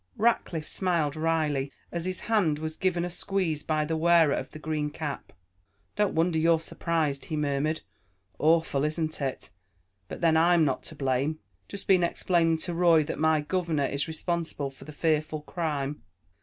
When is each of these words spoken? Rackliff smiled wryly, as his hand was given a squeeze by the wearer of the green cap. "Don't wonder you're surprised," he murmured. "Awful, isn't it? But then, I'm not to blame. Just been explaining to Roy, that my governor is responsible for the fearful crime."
Rackliff 0.17 0.67
smiled 0.67 1.15
wryly, 1.15 1.71
as 1.91 2.05
his 2.05 2.21
hand 2.21 2.57
was 2.57 2.75
given 2.75 3.05
a 3.05 3.09
squeeze 3.11 3.61
by 3.61 3.85
the 3.85 3.95
wearer 3.95 4.33
of 4.33 4.49
the 4.49 4.57
green 4.57 4.89
cap. 4.89 5.31
"Don't 5.95 6.15
wonder 6.15 6.39
you're 6.39 6.59
surprised," 6.59 7.25
he 7.25 7.35
murmured. 7.37 7.81
"Awful, 8.39 8.83
isn't 8.83 9.21
it? 9.21 9.51
But 10.07 10.21
then, 10.21 10.37
I'm 10.37 10.65
not 10.65 10.81
to 10.85 10.95
blame. 10.95 11.37
Just 11.67 11.87
been 11.87 12.03
explaining 12.03 12.57
to 12.63 12.73
Roy, 12.73 13.03
that 13.03 13.19
my 13.19 13.41
governor 13.41 13.85
is 13.85 14.07
responsible 14.07 14.71
for 14.71 14.85
the 14.85 14.91
fearful 14.91 15.41
crime." 15.41 16.01